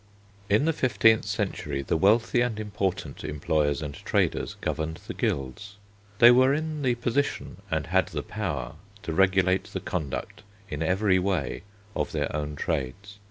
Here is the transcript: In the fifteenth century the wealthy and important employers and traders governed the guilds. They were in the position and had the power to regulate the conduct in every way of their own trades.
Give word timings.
In 0.49 0.65
the 0.65 0.73
fifteenth 0.73 1.25
century 1.25 1.83
the 1.83 1.95
wealthy 1.95 2.41
and 2.41 2.59
important 2.59 3.23
employers 3.23 3.83
and 3.83 3.93
traders 3.93 4.55
governed 4.59 4.99
the 5.05 5.13
guilds. 5.13 5.75
They 6.17 6.31
were 6.31 6.55
in 6.55 6.81
the 6.81 6.95
position 6.95 7.57
and 7.69 7.85
had 7.85 8.07
the 8.07 8.23
power 8.23 8.77
to 9.03 9.13
regulate 9.13 9.65
the 9.65 9.79
conduct 9.79 10.41
in 10.69 10.81
every 10.81 11.19
way 11.19 11.61
of 11.95 12.13
their 12.13 12.35
own 12.35 12.55
trades. 12.55 13.19